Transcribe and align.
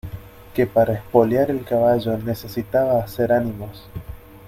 que 0.55 0.65
para 0.65 0.95
espolear 0.95 1.51
el 1.51 1.63
caballo 1.63 2.17
necesitaba 2.17 3.03
hacer 3.03 3.31
ánimos. 3.31 3.83